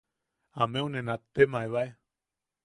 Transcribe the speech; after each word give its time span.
Ameu 0.65 0.87
ne 0.93 1.03
nattemaebae. 1.09 1.85